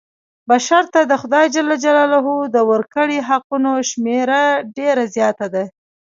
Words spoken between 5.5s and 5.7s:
ده.